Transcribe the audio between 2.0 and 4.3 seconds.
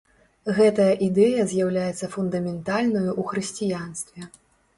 фундаментальнаю ў хрысціянстве.